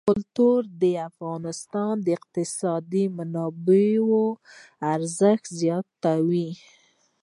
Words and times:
کلتور 0.09 0.59
د 0.81 0.83
افغانستان 1.09 1.93
د 2.05 2.07
اقتصادي 2.17 3.03
منابعو 3.17 4.23
ارزښت 4.93 5.45
زیاتوي. 5.61 6.49